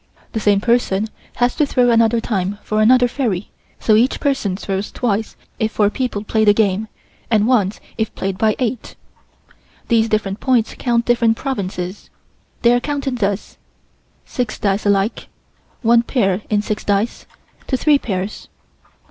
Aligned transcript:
The 0.31 0.39
same 0.39 0.59
person 0.61 1.09
has 1.35 1.55
to 1.57 1.65
throw 1.67 1.91
another 1.91 2.19
time 2.19 2.57
for 2.63 2.81
another 2.81 3.07
fairy, 3.07 3.51
so 3.79 3.93
each 3.95 4.19
person 4.19 4.57
throws 4.57 4.91
twice 4.91 5.35
if 5.59 5.73
four 5.73 5.91
people 5.91 6.23
play 6.23 6.43
the 6.43 6.55
game, 6.55 6.87
and 7.29 7.45
once 7.45 7.79
if 7.99 8.15
played 8.15 8.35
by 8.35 8.55
eight. 8.57 8.95
These 9.89 10.09
different 10.09 10.39
points 10.39 10.73
count 10.79 11.05
different 11.05 11.37
provinces. 11.37 12.09
They 12.63 12.73
are 12.73 12.79
counted 12.79 13.19
thus: 13.19 13.59
Six 14.25 14.57
dice 14.57 14.87
alike. 14.87 15.27
One 15.83 16.01
pair 16.01 16.41
in 16.49 16.63
six 16.63 16.83
dice, 16.83 17.27
to 17.67 17.77
three 17.77 17.99
pairs. 17.99 18.47